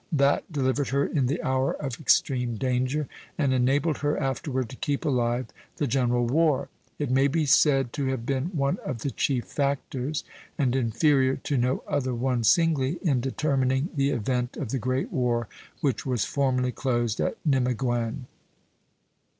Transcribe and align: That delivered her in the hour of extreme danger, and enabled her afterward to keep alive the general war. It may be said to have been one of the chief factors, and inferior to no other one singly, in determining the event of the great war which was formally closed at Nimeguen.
That 0.11 0.51
delivered 0.51 0.87
her 0.87 1.05
in 1.05 1.27
the 1.27 1.43
hour 1.43 1.73
of 1.73 1.99
extreme 1.99 2.55
danger, 2.55 3.07
and 3.37 3.53
enabled 3.53 3.99
her 3.99 4.17
afterward 4.17 4.67
to 4.69 4.75
keep 4.75 5.05
alive 5.05 5.49
the 5.77 5.85
general 5.85 6.25
war. 6.25 6.69
It 6.97 7.11
may 7.11 7.27
be 7.27 7.45
said 7.45 7.93
to 7.93 8.07
have 8.07 8.25
been 8.25 8.45
one 8.45 8.79
of 8.83 9.01
the 9.03 9.11
chief 9.11 9.45
factors, 9.45 10.23
and 10.57 10.75
inferior 10.75 11.35
to 11.43 11.55
no 11.55 11.83
other 11.87 12.15
one 12.15 12.43
singly, 12.43 12.97
in 13.03 13.21
determining 13.21 13.89
the 13.95 14.09
event 14.09 14.57
of 14.57 14.69
the 14.71 14.79
great 14.79 15.11
war 15.11 15.47
which 15.81 16.03
was 16.03 16.25
formally 16.25 16.71
closed 16.71 17.19
at 17.21 17.37
Nimeguen. 17.45 18.25